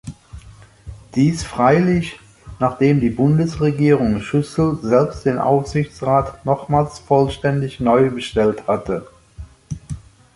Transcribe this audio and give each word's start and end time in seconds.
Dies 1.13 1.43
freilich, 1.43 2.19
nachdem 2.57 3.01
die 3.01 3.11
Bundesregierung 3.11 4.19
Schüssel 4.21 4.79
selbst 4.81 5.25
den 5.25 5.37
Aufsichtsrat 5.37 6.43
nochmals 6.43 6.97
vollständig 6.97 7.79
neu 7.79 8.09
bestellt 8.09 8.65
hatte. 8.65 9.07